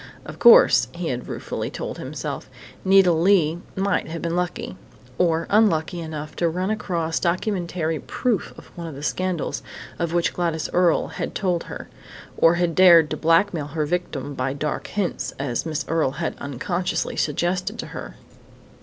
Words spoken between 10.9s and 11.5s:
had